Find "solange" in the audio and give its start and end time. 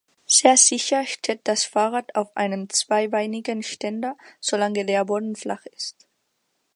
4.39-4.83